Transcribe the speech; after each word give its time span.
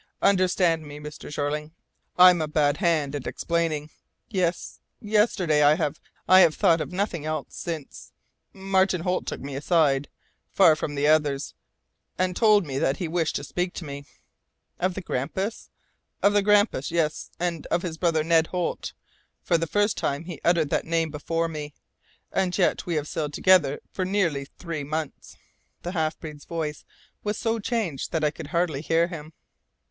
"Understand 0.23 0.83
me, 0.87 0.97
Mr. 0.99 1.31
Jeorling, 1.31 1.73
I 2.17 2.31
am 2.31 2.41
a 2.41 2.47
bad 2.47 2.77
hand 2.77 3.13
at 3.13 3.27
explaining. 3.27 3.91
Yes, 4.31 4.79
yesterday 4.99 5.61
I 5.61 5.75
have 5.75 6.55
thought 6.55 6.81
of 6.81 6.91
nothing 6.91 7.23
else 7.23 7.49
since 7.55 8.11
Martin 8.51 9.01
Holt 9.01 9.27
took 9.27 9.41
me 9.41 9.53
aside, 9.55 10.09
far 10.49 10.75
from 10.75 10.95
the 10.95 11.05
others, 11.05 11.53
and 12.17 12.35
told 12.35 12.65
me 12.65 12.79
that 12.79 12.97
he 12.97 13.07
wished 13.07 13.35
to 13.35 13.43
speak 13.43 13.75
to 13.75 13.85
me" 13.85 14.07
"Of 14.79 14.95
the 14.95 15.01
Grampus?" 15.03 15.69
"Of 16.23 16.33
the 16.33 16.41
Grampus 16.41 16.89
yes, 16.89 17.29
and 17.39 17.67
of 17.67 17.83
his 17.83 17.99
brother, 17.99 18.23
Ned 18.23 18.47
Holt. 18.47 18.93
For 19.43 19.55
the 19.59 19.67
first 19.67 19.97
time 19.97 20.23
he 20.23 20.41
uttered 20.43 20.71
that 20.71 20.83
name 20.85 21.11
before 21.11 21.47
me 21.47 21.75
and 22.31 22.57
yet 22.57 22.87
we 22.87 22.95
have 22.95 23.07
sailed 23.07 23.33
together 23.33 23.79
for 23.91 24.03
nearly 24.03 24.45
three 24.57 24.83
months." 24.83 25.37
The 25.83 25.91
half 25.91 26.19
breed's 26.19 26.45
voice 26.45 26.85
was 27.23 27.37
so 27.37 27.59
changed 27.59 28.11
that 28.11 28.23
I 28.23 28.31
could 28.31 28.47
hardly 28.47 28.81
hear 28.81 29.05
him. 29.07 29.33